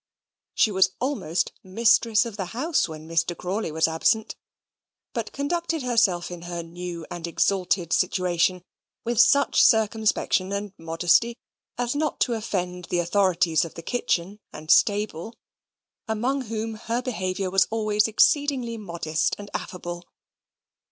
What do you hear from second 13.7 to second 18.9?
the kitchen and stable, among whom her behaviour was always exceedingly